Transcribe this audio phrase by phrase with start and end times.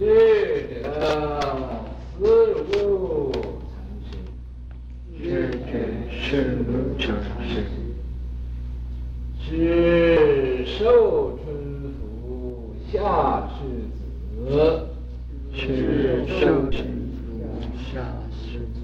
[0.00, 0.06] 智
[0.80, 0.88] 者
[2.16, 2.24] 思
[2.56, 3.68] 如禅
[4.08, 4.16] 师，
[5.18, 5.20] 智
[5.60, 5.76] 者
[6.22, 6.30] 思
[6.66, 7.04] 如禅
[7.46, 7.52] 师，
[9.38, 11.44] 是寿春
[12.00, 13.60] 府下士
[13.92, 14.48] 子，
[15.52, 16.40] 是寿
[16.70, 16.80] 春
[17.20, 17.28] 府
[17.92, 18.00] 下
[18.32, 18.40] 士
[18.72, 18.80] 子，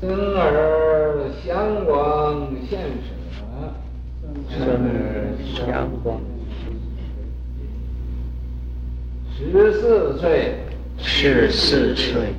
[0.00, 0.04] 生
[0.34, 1.46] 而祥
[1.86, 3.38] 光现舍，
[4.50, 4.90] 生而
[5.44, 6.18] 祥光。
[9.56, 10.52] 十四岁，
[10.98, 12.34] 十四岁，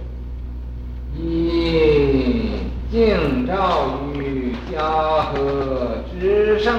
[1.17, 2.51] 以
[2.91, 6.77] 敬照于嘉禾之盛，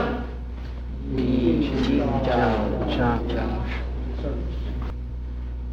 [1.17, 2.37] 以敬照嘉
[3.17, 3.27] 禾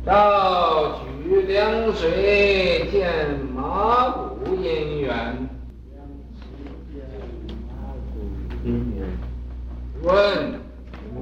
[0.06, 5.50] 到取凉水见马古姻缘，
[8.64, 9.06] 姻缘
[10.04, 10.54] 问。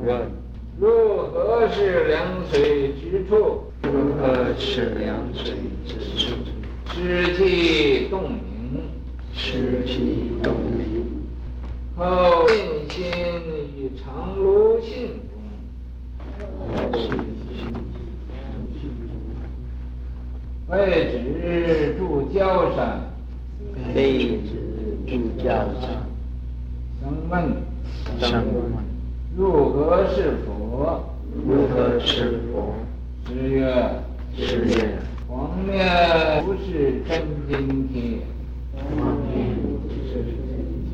[0.05, 0.41] 问。
[0.81, 3.66] 如何是凉水之处？
[3.84, 5.54] 如何是凉水
[5.85, 6.34] 之处？
[6.91, 8.82] 湿气洞明，
[9.32, 11.05] 湿气洞明。
[11.96, 12.57] 后信
[12.90, 13.05] 心
[13.77, 15.37] 与常如信中，
[20.68, 23.04] 废止住郊山，
[23.93, 24.49] 废止
[25.05, 26.09] 住郊山。
[27.04, 27.54] 生问，
[28.20, 28.90] 生问。
[29.37, 31.04] 如何是佛？
[31.46, 32.74] 如何是佛？
[33.26, 33.63] 师曰：
[34.35, 38.21] 师曰：黄面不是真经体。
[38.76, 40.91] 黄面不是真经体。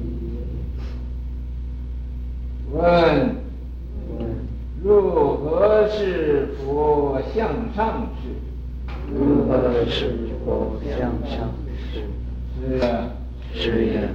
[2.71, 3.35] 问：
[4.83, 4.87] 如
[5.37, 8.29] 何是佛向上是？
[9.11, 11.49] 如何是佛向上
[11.91, 12.01] 是？
[12.61, 12.79] 师曰：
[13.55, 14.09] 师曰：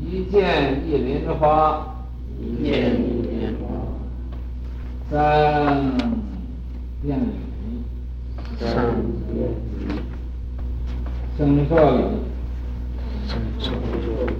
[0.00, 1.86] 一见一莲花。
[2.42, 3.29] 一见一
[5.10, 5.90] 三
[7.02, 7.18] 遍，
[8.60, 8.94] 三
[9.34, 9.50] 遍
[9.88, 9.98] 礼，
[11.36, 12.02] 生作礼，
[13.26, 13.74] 生作
[14.28, 14.32] 礼，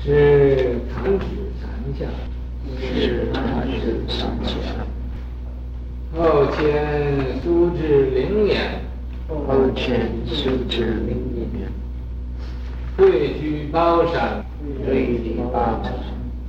[0.00, 1.24] 是弹指
[1.60, 1.68] 禅
[1.98, 2.08] 相，
[2.78, 4.54] 是弹指禅相。
[6.16, 8.80] 后迁苏至灵岩，
[9.26, 11.16] 后迁苏至灵
[11.58, 11.68] 岩，
[12.96, 14.44] 退居高山。
[14.84, 15.82] 对第八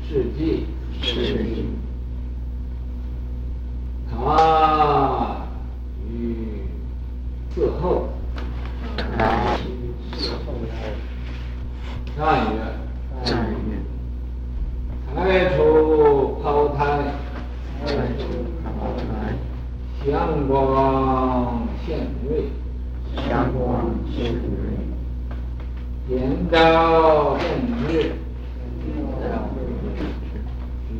[0.07, 0.67] 世纪，
[1.01, 1.65] 世纪。
[4.27, 5.37] 他
[6.05, 6.11] 于
[7.55, 8.09] 嗣后，
[8.97, 9.65] 他于
[10.17, 10.51] 嗣后。
[12.17, 12.19] 赞
[12.51, 12.55] 曰：
[13.23, 13.55] 赞曰：
[15.15, 15.15] 开
[15.55, 15.57] 除
[16.43, 16.83] 抛胎，
[17.85, 18.23] 开除
[18.65, 19.07] 胞胎，
[20.05, 21.87] 祥光现
[22.27, 22.49] 瑞，
[23.15, 24.43] 祥光现瑞。
[26.09, 27.47] 点照正
[27.87, 28.11] 日，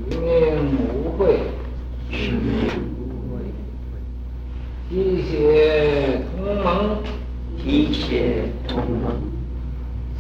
[0.10, 0.26] 取名
[0.94, 1.42] 无悔，
[2.10, 2.40] 取名
[2.98, 3.02] 无
[3.32, 3.36] 悔。
[4.90, 6.68] 提携同盟，
[7.58, 9.14] 提携同盟。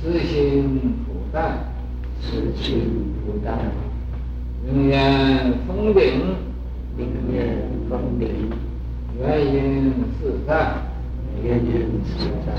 [0.01, 1.57] 自心普待，
[2.22, 3.51] 自心普待。
[4.88, 6.38] 灵验峰顶，
[6.96, 7.58] 灵验
[7.90, 8.50] 峰顶。
[9.20, 10.75] 圆隐自在，
[11.44, 12.56] 圆隐自在。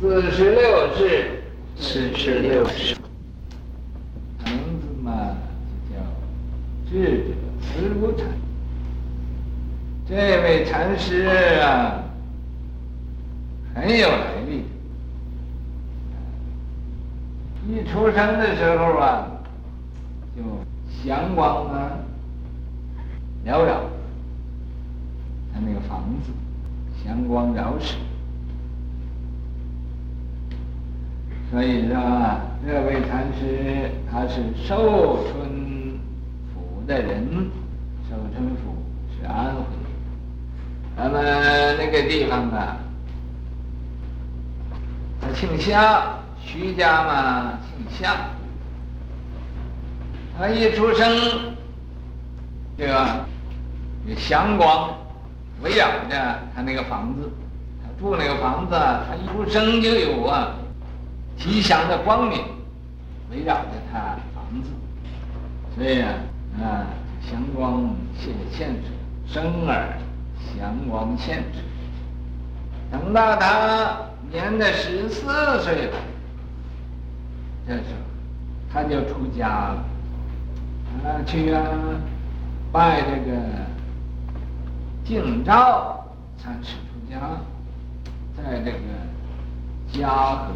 [0.00, 1.42] 四十六世，
[1.76, 2.94] 四十六世，
[4.44, 5.36] 名字嘛
[5.90, 6.00] 就叫
[6.88, 8.28] 智者慈如禅。
[10.08, 11.24] 这位禅师
[11.60, 12.04] 啊，
[13.74, 14.62] 很有来历。
[17.68, 19.26] 一出生的时候啊，
[20.36, 20.42] 就
[21.04, 21.90] 祥光啊
[23.46, 23.80] 缭绕，
[25.52, 26.32] 他那个房子
[27.04, 27.74] 祥光绕。
[31.50, 31.96] 所以说，
[32.66, 35.98] 这位禅师他是寿春
[36.52, 37.50] 府的人，
[38.06, 38.76] 寿春府
[39.18, 39.62] 是安徽，
[40.94, 42.76] 咱们那个地方啊，
[45.22, 48.14] 他姓夏，徐家嘛姓夏，
[50.38, 51.56] 他一出生，
[52.76, 53.26] 这个
[54.06, 54.96] 有祥光
[55.62, 57.28] 围绕着他那个房子，
[57.82, 60.54] 他住那个房子，他一出生就有啊。
[61.36, 62.38] 吉祥的光明
[63.32, 64.70] 围绕着他房子，
[65.74, 66.14] 所以啊，
[66.62, 66.86] 啊，
[67.28, 68.88] 祥光现现者，
[69.26, 69.98] 生而
[70.56, 71.58] 祥光现者。
[72.92, 73.96] 等到他
[74.30, 75.20] 年的十四
[75.62, 75.96] 岁了，
[77.66, 79.84] 这时候他就出家了，
[81.04, 81.62] 啊，去啊
[82.72, 83.38] 拜这个
[85.04, 86.06] 敬照
[86.36, 87.18] 禅师出家，
[88.36, 88.78] 在这个
[89.92, 90.52] 嘉禾。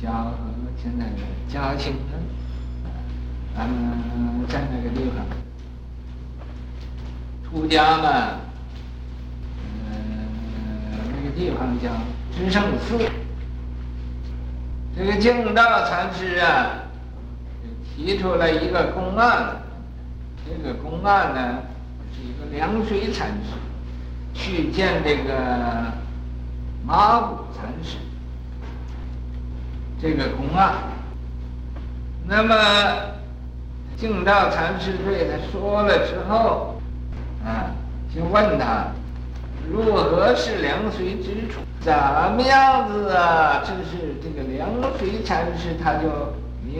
[0.00, 0.32] 嘉禾
[0.80, 1.92] 现在的嘉兴，
[3.56, 5.26] 咱们在那个地方
[7.42, 8.38] 出家嘛，
[11.34, 11.90] 地方叫
[12.32, 12.96] 知圣寺。
[14.96, 16.84] 这个净道禅师啊，
[17.98, 19.56] 提出了一个公案。
[20.46, 21.58] 这个公案呢，
[22.14, 23.50] 是一个凉水禅师
[24.32, 25.34] 去见这个
[26.86, 27.96] 马古禅师。
[30.00, 30.74] 这个公案，
[32.24, 32.54] 那么
[33.96, 36.80] 净道禅师对他说了之后，
[37.44, 37.74] 啊，
[38.14, 38.86] 就问他。
[39.70, 41.60] 如何是凉水之处？
[41.80, 43.60] 怎么样子啊？
[43.62, 46.08] 这是这个凉水禅师，他就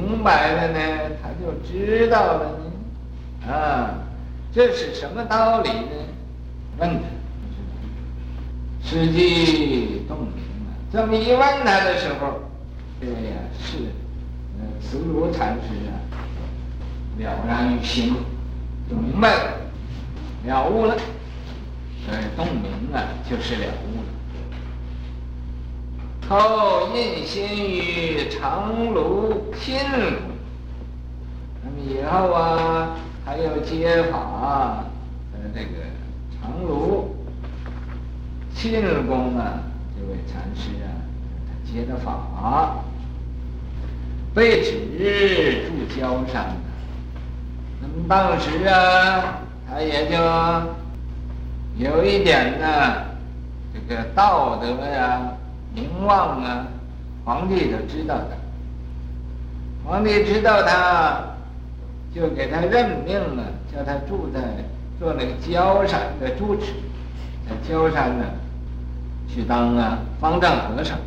[0.00, 0.78] 明白了呢，
[1.20, 3.52] 他就知道了呢。
[3.52, 3.94] 啊，
[4.52, 5.90] 这是什么道理呢？
[6.78, 7.02] 问他，
[8.86, 10.76] 实际洞明了。
[10.92, 12.40] 这么一问他的时候，
[13.00, 13.78] 这个呀是，
[14.58, 15.98] 呃，慈如禅师啊，
[17.18, 18.14] 了然于心，
[18.88, 19.50] 就明白了，
[20.46, 20.94] 了悟了。
[22.10, 23.97] 呃，洞明啊，就是了悟。
[26.28, 30.36] 后印心于长卢信公，
[31.62, 34.84] 那么以后啊，还有接法，
[35.32, 35.84] 呃，这个
[36.38, 37.16] 长卢
[38.54, 39.60] 信公啊，
[39.96, 40.88] 这位禅师啊，
[41.48, 42.82] 他接的法，
[44.34, 46.54] 被指住焦山。
[47.80, 50.18] 那么当时啊，他也就。
[51.76, 52.66] 有一点呢，
[53.72, 55.30] 这个道德呀、
[55.78, 56.66] 名望啊，
[57.24, 58.36] 皇帝都知道的。
[59.84, 61.22] 皇帝知道他，
[62.14, 64.40] 就给他任命了，叫他住在
[64.98, 66.72] 做那个焦山的住持，
[67.48, 68.24] 在焦山呢，
[69.28, 70.98] 去当啊方丈和尚。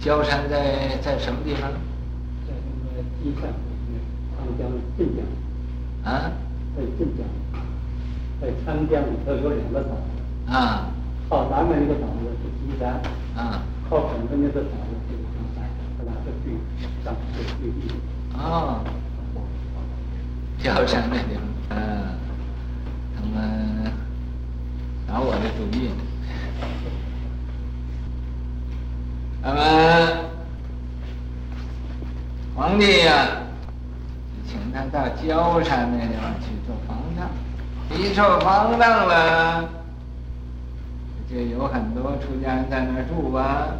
[0.00, 1.70] 焦山在在什么地方？
[2.46, 3.52] 在那个济南，
[4.36, 6.12] 长江镇江。
[6.12, 6.30] 啊？
[6.76, 7.24] 在镇江。
[8.40, 10.86] 在长江里头有两个岛，啊，
[11.28, 13.00] 靠南面那个岛子是济山，
[13.88, 15.56] 靠北边那个岛呢就是张山，
[15.96, 16.46] 他俩是对
[17.02, 18.38] 上是对立的。
[18.38, 18.84] 啊，
[20.62, 21.74] 焦山那地方，嗯，
[23.16, 23.92] 他们
[25.06, 25.90] 打我的主意。
[29.40, 29.60] 那么
[32.54, 33.24] 皇帝呀、啊，
[34.46, 37.30] 请他到焦山那地方去做方丈。
[37.96, 39.66] 一做方丈了，
[41.30, 43.76] 就有很多出家人在那儿住吧，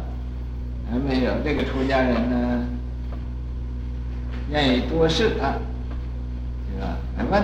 [0.89, 2.67] 还没有这个出家人呢，
[4.51, 5.57] 愿意多事啊，
[6.69, 6.97] 对吧？
[7.17, 7.43] 来问，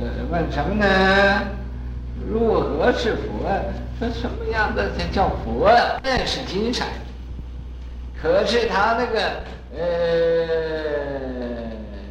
[0.00, 0.86] 呃，问什么呢？
[2.26, 3.48] 如何是佛？
[3.98, 5.68] 说什么样的才叫佛？
[6.02, 6.84] 那是金色，
[8.20, 9.42] 可是他那个
[9.76, 9.80] 呃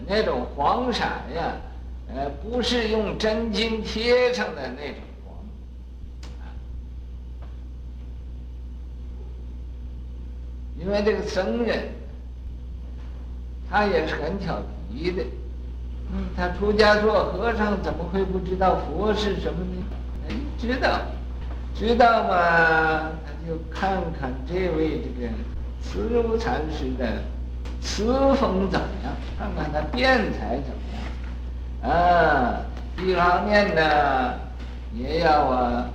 [0.08, 1.54] 那种黄色呀。
[2.16, 4.96] 呃，不是用真金贴上的那种
[5.26, 5.36] 黄，
[10.80, 11.90] 因为这个僧人，
[13.70, 15.24] 他也是很调皮的，
[16.12, 19.84] 嗯，他出家做和尚，怎么会不知道佛是什么呢？
[20.30, 21.02] 哎，知道，
[21.74, 25.30] 知道嘛，他就看看这位这个
[25.82, 27.24] 慈如禅师的
[27.82, 31.92] 词风怎么样，看看他辩才怎么样。
[31.92, 32.62] 啊，
[33.00, 34.34] 一方面呢，
[34.94, 35.90] 也要啊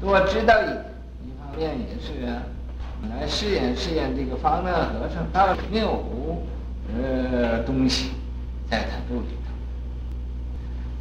[0.00, 0.76] 多知道一点；
[1.24, 2.42] 一方面也是啊，
[3.10, 6.42] 来试验试验这个方丈和尚到底没有
[6.94, 8.10] 呃东西
[8.68, 9.52] 在他肚里头。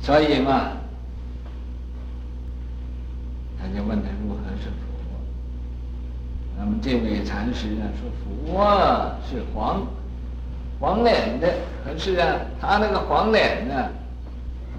[0.02, 0.78] 所以嘛，
[3.60, 4.74] 他就问他如何是佛。
[6.58, 9.86] 那么这位禅师呢说佛是黄。
[10.80, 11.54] 黄脸的，
[11.86, 13.88] 可是啊，他那个黄脸呢，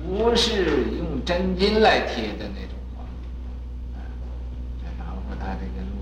[0.05, 3.07] 不是用真金来贴的那种黄，
[3.95, 4.03] 啊，
[4.83, 5.95] 这答复他这个如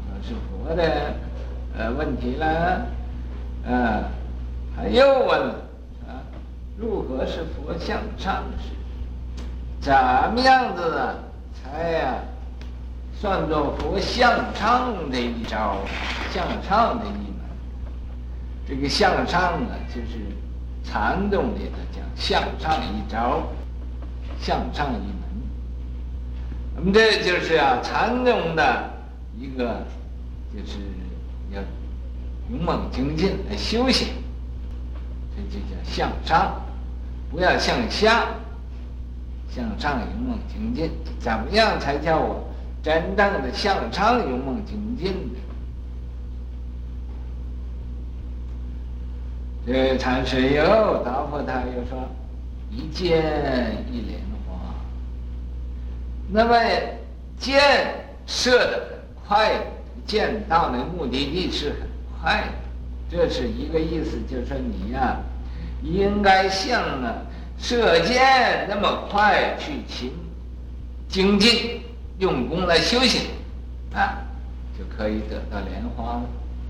[0.71, 1.15] 何是佛的
[1.77, 2.87] 呃问题了，
[3.67, 4.05] 啊，
[4.77, 5.55] 他又问了
[6.07, 6.23] 啊，
[6.79, 8.71] 如何是佛向上师？
[9.81, 9.93] 怎
[10.33, 11.15] 么样子啊
[11.55, 12.15] 才呀、
[13.12, 15.79] 算作佛向上的一招，
[16.31, 17.41] 向上的一门。
[18.69, 20.21] 这个向上啊，就是
[20.85, 23.43] 禅宗里头讲向上一招，
[24.39, 25.21] 向上一门。
[26.77, 28.91] 那么这就是啊，禅宗的
[29.37, 29.83] 一个，
[30.52, 30.78] 就是
[31.52, 31.61] 要
[32.50, 34.09] 勇猛精进来修行，
[35.37, 36.61] 这就叫向上，
[37.30, 38.26] 不要向下，
[39.49, 40.90] 向上勇猛精进。
[41.19, 42.49] 怎么样才叫我
[42.83, 45.38] 真正的向上勇猛精进呢？
[49.66, 52.09] 这禅师又答复他，又说
[52.73, 54.75] ：“一见一莲花。
[56.30, 56.57] 那么
[57.38, 57.61] 箭
[58.26, 59.52] 射得快，
[60.11, 61.88] 箭到那目的地是很
[62.21, 62.52] 快的。
[63.09, 65.21] 这是一个意思，就是说你呀、
[65.85, 67.14] 应该像啊
[67.57, 70.12] 射箭那么快去勤
[71.09, 71.81] 精进
[72.19, 73.23] 用功来修行，
[73.95, 74.19] 啊，
[74.76, 76.23] 就可以得到莲花了。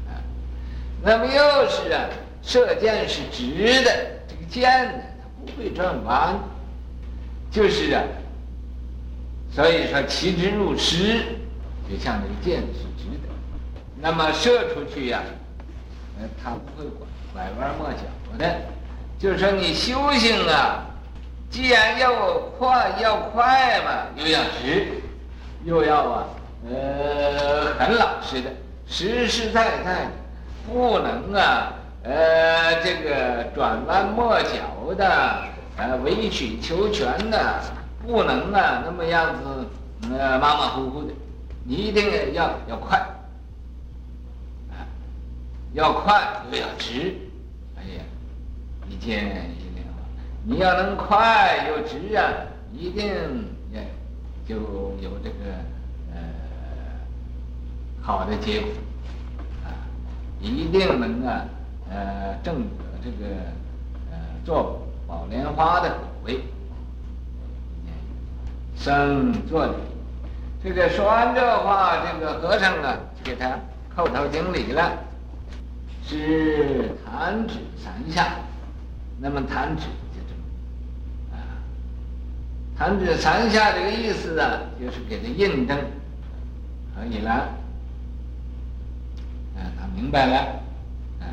[0.08, 0.20] 啊，
[1.02, 1.32] 那么又
[1.70, 2.08] 是啊，
[2.42, 3.90] 射箭是直的，
[4.28, 6.38] 这个箭呢，它不会转弯，
[7.50, 8.02] 就是啊，
[9.50, 11.22] 所以说其直入实，
[11.88, 13.29] 就像这个箭是直的，
[14.00, 15.38] 那么射出去呀、啊。
[16.44, 16.86] 他不会
[17.32, 18.02] 拐弯抹角
[18.38, 18.56] 的，
[19.18, 20.84] 就是说你修行啊，
[21.48, 22.12] 既然要
[22.58, 25.00] 快要快嘛，又要直，
[25.64, 26.26] 又要啊，
[26.68, 28.50] 呃，很老实的，
[28.86, 30.10] 实实在在的，
[30.70, 35.42] 不能啊，呃，这个转弯抹角的，
[35.78, 37.60] 呃，委曲求全的，
[38.06, 41.14] 不能啊，那么样子，呃，马马虎虎的，
[41.64, 43.00] 你一定要要快。
[45.72, 47.14] 要快又要直，
[47.76, 48.02] 哎呀，
[48.88, 49.24] 一箭
[49.56, 50.02] 一莲花。
[50.44, 52.24] 你要能快又直啊，
[52.72, 53.04] 一定
[53.72, 53.86] 也
[54.46, 54.56] 就
[55.00, 55.54] 有这个
[56.12, 56.18] 呃
[58.02, 58.68] 好的结果
[59.64, 59.70] 啊，
[60.40, 61.44] 一定能啊
[61.88, 63.36] 呃证得这个
[64.10, 66.40] 呃做宝莲花的果位。
[68.76, 69.68] 生做，
[70.64, 73.58] 这个说完这话，这个和尚啊给他
[73.94, 74.90] 叩头顶礼了。
[76.10, 78.32] 是弹指三下，
[79.20, 80.42] 那么弹指就这么
[81.30, 81.38] 啊，
[82.76, 85.78] 弹指三下这个意思啊，就是给他印证
[86.96, 87.30] 可以了，
[89.54, 90.36] 啊，他明白了，
[91.20, 91.30] 啊，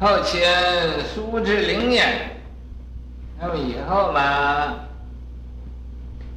[0.00, 2.40] 后迁苏至灵岩，
[3.38, 4.76] 那么以后嘛，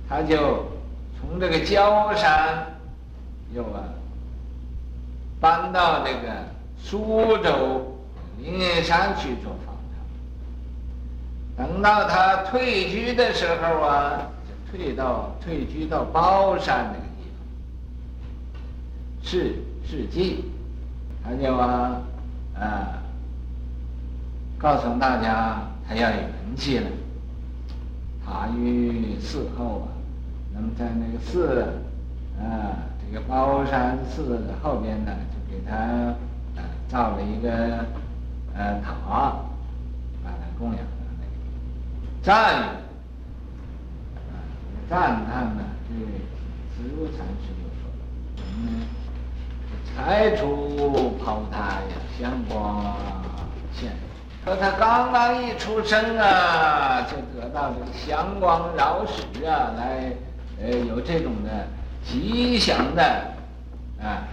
[0.09, 0.69] 他就
[1.17, 2.77] 从这个焦山
[3.55, 3.87] 又啊
[5.39, 6.56] 搬到这个。
[6.81, 7.99] 苏州
[8.39, 9.75] 灵岩山去做方
[11.57, 18.61] 丈，等到他退居的时候啊，就退到退居到包山那个地方，
[19.21, 19.55] 是
[19.85, 20.45] 是济，
[21.23, 22.01] 他就啊
[22.55, 23.01] 啊，
[24.57, 26.89] 告诉大家他要有人气了，
[28.25, 29.87] 他于寺后啊，
[30.53, 31.63] 那么在那个寺
[32.39, 36.15] 啊，这个包山寺后边呢，就给他。
[36.89, 37.49] 造了一个
[38.55, 39.35] 呃塔，
[40.23, 40.83] 把它供养的
[41.19, 41.31] 那个
[42.21, 42.79] 赞啊，
[44.89, 46.21] 赞叹呢，这位
[46.73, 47.99] 慈如禅师就说了，
[48.55, 48.87] 嗯，
[49.85, 50.89] 才出
[51.23, 52.95] 胞胎呀，香光
[53.73, 53.91] 现，
[54.45, 60.13] 说他刚刚一出生啊，就得到这个香光绕时啊，来
[60.61, 61.67] 呃有这种的
[62.05, 63.03] 吉祥的
[64.01, 64.23] 啊。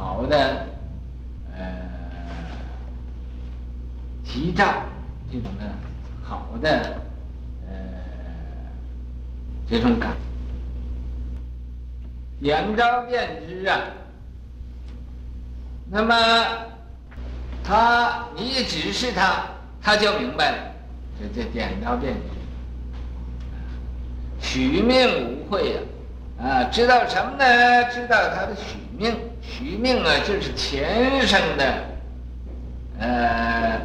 [0.00, 0.66] 好的，
[1.54, 1.62] 呃，
[4.24, 4.82] 提倡
[5.30, 5.64] 这种的，
[6.22, 6.96] 好的，
[7.68, 7.74] 呃，
[9.68, 10.12] 这种感，
[12.40, 13.78] 点招便知啊。
[15.90, 16.14] 那么
[17.62, 19.44] 他，你一指示他，
[19.82, 20.72] 他就明白了，
[21.18, 22.20] 这这点招便知，
[24.40, 25.80] 许命无悔呀，
[26.42, 27.84] 啊，知道什么呢？
[27.92, 29.14] 知道他的许命。
[29.50, 31.84] 徐命啊，就是前生的，
[33.00, 33.80] 呃，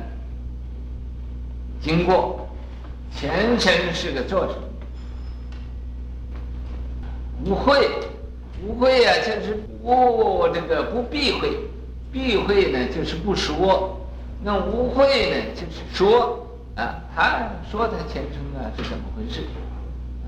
[1.82, 2.48] 经过，
[3.14, 4.56] 前生是个作者，
[7.44, 7.90] 无悔，
[8.64, 11.50] 无悔呀，就是不这个不避讳，
[12.12, 14.00] 避讳呢就是不说，
[14.44, 16.42] 那无悔呢就是说。
[16.76, 19.40] 啊，他说他前生啊是怎么回事，
[20.26, 20.28] 啊，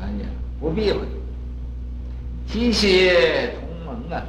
[0.00, 0.26] 哎呀，
[0.58, 1.00] 不避讳，
[2.48, 3.54] 提携。
[4.10, 4.22] 啊，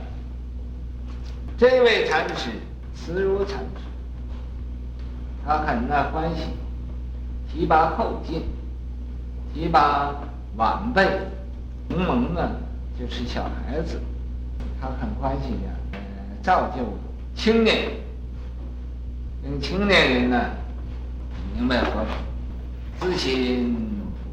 [1.58, 2.50] 这位禅师
[2.94, 3.82] 慈如禅师，
[5.46, 6.44] 他很那欢喜，
[7.52, 8.44] 提拔后进，
[9.54, 10.14] 提拔
[10.56, 11.04] 晚辈，
[11.90, 12.52] 同门啊，
[13.00, 14.00] 就是小孩子，
[14.80, 16.00] 他很欢喜呀、呃，
[16.44, 16.84] 造就
[17.36, 17.92] 青年，
[19.44, 20.50] 跟青年人呢，
[21.56, 22.12] 明白佛法，
[23.00, 23.76] 自心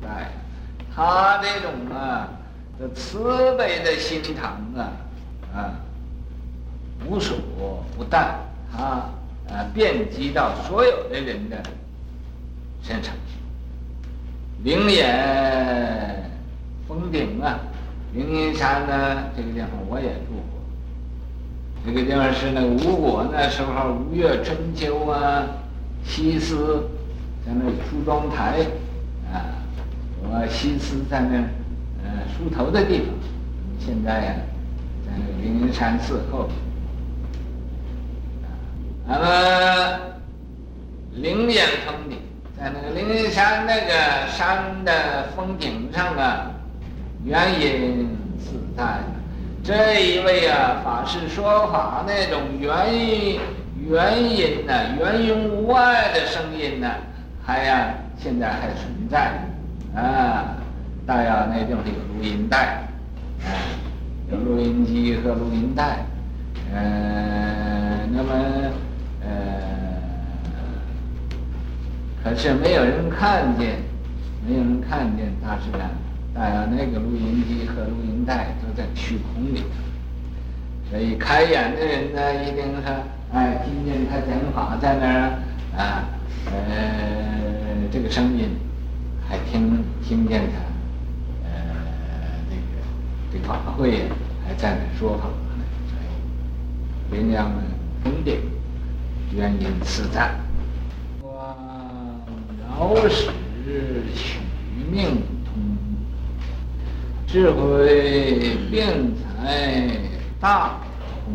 [0.00, 0.26] 不怠，
[0.94, 2.28] 他这种啊，
[2.78, 4.92] 这慈悲的心肠啊。
[5.54, 5.80] 啊，
[7.08, 7.36] 无所
[7.96, 8.38] 不带，
[8.72, 8.82] 他
[9.48, 11.62] 啊遍及到所有的人的
[12.82, 13.14] 身上。
[14.64, 16.30] 灵岩
[16.88, 17.60] 峰顶啊，
[18.14, 20.60] 灵岩山呢，这个地方我也住过。
[21.86, 25.46] 这个地方是那吴国那时候吴越春秋啊，
[26.04, 26.56] 西施
[27.46, 28.60] 在那梳妆台
[29.30, 29.60] 啊，
[30.22, 31.36] 我西施在那，
[32.02, 33.08] 呃，梳头的地方，
[33.78, 34.34] 现在呀，
[35.42, 36.48] 灵云山寺后。
[39.06, 40.00] 那么
[41.12, 42.18] 灵岩峰顶，
[42.58, 46.50] 在那个灵云山那个山的峰顶上啊，
[47.24, 49.00] 圆隐自在。
[49.62, 53.38] 这一位啊，法师说法那种圆
[53.88, 56.96] 圆音呐，圆融无碍的声音呐，
[57.44, 59.38] 还呀、啊，现在还存在
[59.94, 60.56] 啊。
[61.06, 62.82] 大家那地方有录音带，
[63.44, 63.52] 啊，
[64.30, 66.06] 有录音机和录音带，
[66.72, 68.32] 呃，那么
[69.20, 69.28] 呃，
[72.22, 73.76] 可是没有人看见，
[74.46, 75.90] 没有人看见他是啊。
[76.34, 82.88] 大要那个录音机和录音带都在虚空里头，所以开眼的人呢，一定是
[83.32, 85.38] 哎听见他讲法在那儿
[85.76, 86.08] 啊，
[86.46, 86.52] 呃，
[87.92, 88.48] 这个声音
[89.28, 90.73] 还听听见他。
[93.42, 94.08] 法会
[94.46, 95.24] 还在那说法
[95.58, 95.64] 呢，
[97.10, 97.54] 人家们
[98.02, 98.38] 肯定
[99.32, 100.34] 圆隐自在。
[101.20, 101.56] 光
[102.68, 103.30] 饶使
[104.14, 104.38] 取
[104.90, 105.54] 命通，
[107.26, 109.88] 智慧辩才
[110.40, 110.78] 大
[111.24, 111.34] 同，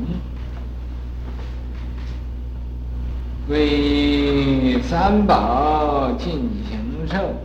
[3.48, 7.36] 为三宝尽形寿，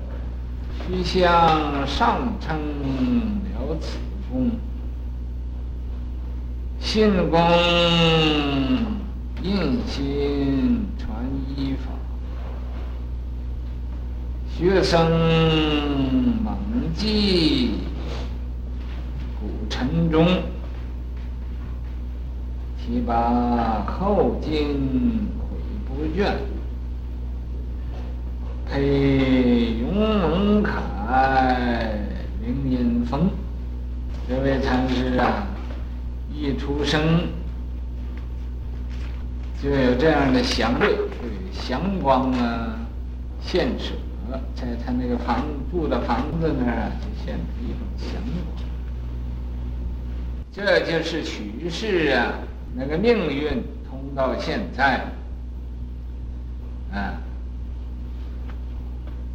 [0.87, 2.57] 须向上称
[3.55, 3.99] 了此。
[6.81, 7.41] 信功
[9.43, 11.25] 印心传
[11.57, 11.91] 依法，
[14.57, 15.11] 学生
[16.43, 16.57] 猛
[16.95, 17.81] 记
[19.41, 20.27] 古尘中，
[22.79, 26.35] 提拔后进悔不倦，
[28.71, 30.73] 配勇猛楷
[32.41, 33.31] 灵隐峰。
[34.27, 35.47] 这位禅师啊，
[36.33, 37.29] 一出生
[39.63, 42.75] 就有这样的祥瑞，对祥光啊
[43.43, 43.93] 现舍，
[44.55, 48.65] 在他那个房住的房子那儿就现出一种祥光。
[50.51, 52.33] 这就是取世啊，
[52.75, 55.05] 那个命运通到现在
[56.95, 57.21] 啊，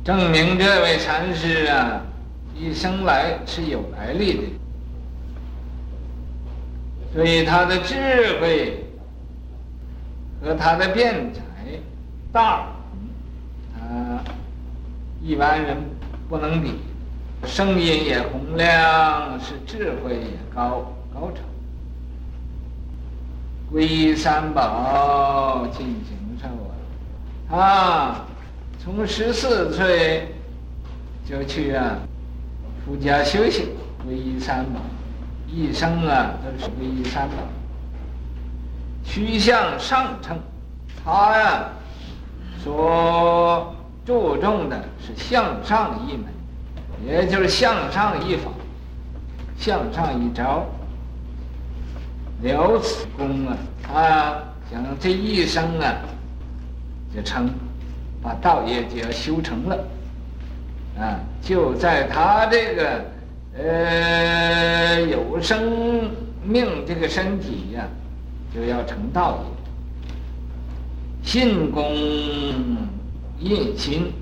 [0.04, 2.02] 证明这位禅师啊，
[2.56, 4.44] 一生来是有来历的。
[7.14, 8.84] 所以他的智慧
[10.42, 11.42] 和他的辩才
[12.32, 12.68] 大，
[13.74, 14.24] 他
[15.22, 15.78] 一般人
[16.28, 16.80] 不能比。
[17.46, 21.42] 声音也洪亮，是智慧也高高超。
[23.74, 26.48] 皈依三宝尽形寿
[27.56, 27.58] 啊！
[27.58, 28.28] 啊，
[28.84, 30.28] 从十四岁
[31.26, 31.98] 就去啊
[32.84, 33.68] 出家修行，
[34.06, 34.82] 皈依三宝。
[35.52, 37.36] 一生啊，都是皈依三宝，
[39.04, 40.38] 趋向上乘。
[41.04, 41.70] 他呀，
[42.64, 43.74] 所
[44.06, 46.26] 注重的是向上一门，
[47.04, 48.52] 也就是向上一法，
[49.58, 50.66] 向上一招。
[52.44, 54.38] 了此功啊，他
[54.72, 55.96] 想这一生啊，
[57.16, 57.50] 就成，
[58.22, 59.76] 把道业就要修成了。
[61.00, 63.04] 啊，就在他这个。
[63.62, 66.10] 呃，有生
[66.46, 67.86] 命这个身体呀、
[68.56, 69.50] 就要成道业。
[71.22, 71.94] 信功
[73.40, 74.14] 印心，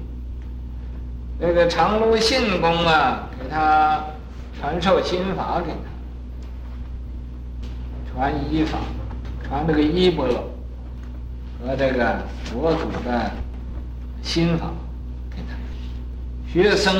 [1.39, 4.03] 那个常如信公啊，给他
[4.59, 5.85] 传授心法给他，
[8.11, 8.79] 传衣法，
[9.47, 10.25] 传这个衣钵
[11.61, 13.31] 和这个佛祖的
[14.23, 14.73] 心法
[15.29, 15.53] 给他，
[16.51, 16.95] 学僧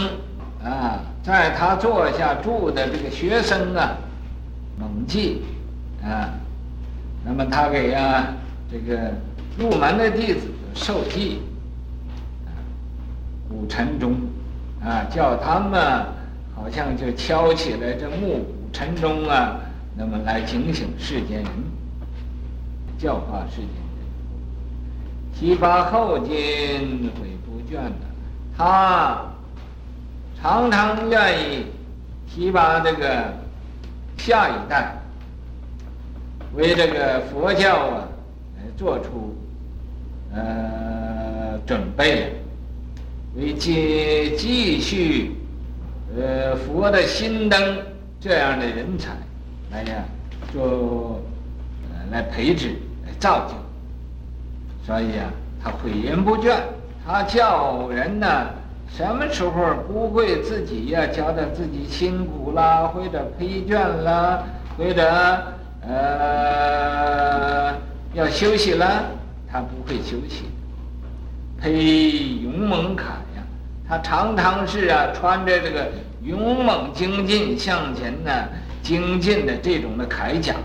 [0.63, 1.02] 啊。
[1.27, 3.97] 在他座下住的这个学生啊，
[4.79, 5.41] 猛记
[6.01, 6.31] 啊，
[7.25, 8.27] 那么他给啊
[8.71, 9.11] 这个
[9.57, 11.41] 入门的弟子授记
[12.45, 12.55] 啊，
[13.49, 14.13] 鼓晨钟
[14.81, 16.05] 啊，叫他们
[16.55, 19.59] 好像就敲起来这木鼓晨钟啊，
[19.97, 21.51] 那么来警醒世间人，
[22.97, 26.31] 教化世间人，启发后进
[27.19, 27.91] 悔不倦的
[28.57, 29.25] 他。
[30.41, 31.65] 常常愿意
[32.30, 33.34] 提拔这个
[34.17, 34.95] 下一代，
[36.54, 38.08] 为这个佛教啊
[38.78, 39.36] 做出
[40.34, 42.34] 呃准备，
[43.36, 45.36] 为继继续
[46.15, 47.80] 呃佛的心灯
[48.19, 49.12] 这样的人才
[49.71, 50.04] 来呀
[50.54, 51.19] 做
[51.89, 52.69] 呃来培植
[53.06, 53.56] 来造就，
[54.86, 56.56] 所以啊他诲言不倦，
[57.06, 58.28] 他叫人呢。
[58.89, 59.52] 什么时候
[59.88, 64.43] 不会自己呀、啊，觉得自己辛苦啦，或者疲倦啦，
[64.78, 65.43] 或者
[65.82, 67.76] 呃
[68.13, 69.06] 要休息了，
[69.52, 70.45] 他不会休息。
[71.62, 73.02] 披勇猛铠
[73.36, 73.43] 呀，
[73.88, 75.89] 他常常是啊穿着这个
[76.23, 78.50] 勇猛精进向前的
[78.82, 80.56] 精进的这种的铠甲，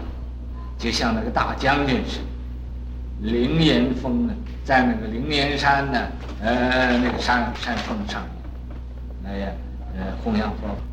[0.78, 2.18] 就像那个大将军似
[3.22, 5.98] 的，凌岩峰呢，在那个灵岩山呢，
[6.40, 8.22] 呃那个山山峰上
[9.24, 9.48] 面，哎呀，
[9.96, 10.91] 呃弘扬佛法。